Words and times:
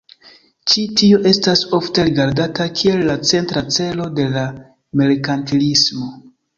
Ĉi 0.71 0.85
tio 1.01 1.19
estas 1.31 1.61
ofte 1.79 2.07
rigardata 2.09 2.69
kiel 2.81 3.05
la 3.13 3.19
centra 3.35 3.65
celo 3.79 4.11
de 4.19 4.29
la 4.35 4.49
merkantilismo. 5.05 6.15